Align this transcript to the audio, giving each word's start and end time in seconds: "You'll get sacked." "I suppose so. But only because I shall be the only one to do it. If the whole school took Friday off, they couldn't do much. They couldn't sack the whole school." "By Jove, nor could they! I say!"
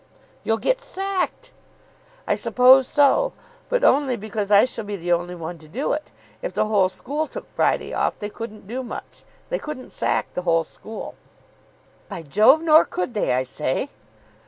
"You'll 0.43 0.57
get 0.57 0.81
sacked." 0.81 1.51
"I 2.25 2.33
suppose 2.33 2.87
so. 2.87 3.33
But 3.69 3.83
only 3.83 4.15
because 4.17 4.49
I 4.49 4.65
shall 4.65 4.83
be 4.83 4.95
the 4.95 5.11
only 5.11 5.35
one 5.35 5.59
to 5.59 5.67
do 5.67 5.93
it. 5.93 6.09
If 6.41 6.53
the 6.53 6.65
whole 6.65 6.89
school 6.89 7.27
took 7.27 7.47
Friday 7.47 7.93
off, 7.93 8.17
they 8.17 8.31
couldn't 8.31 8.65
do 8.65 8.81
much. 8.81 9.23
They 9.49 9.59
couldn't 9.59 9.91
sack 9.91 10.33
the 10.33 10.41
whole 10.41 10.63
school." 10.63 11.13
"By 12.09 12.23
Jove, 12.23 12.63
nor 12.63 12.83
could 12.83 13.13
they! 13.13 13.31
I 13.35 13.43
say!" 13.43 13.89